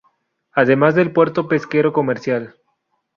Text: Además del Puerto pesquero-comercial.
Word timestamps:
Además 0.53 0.95
del 0.95 1.13
Puerto 1.13 1.47
pesquero-comercial. 1.47 2.55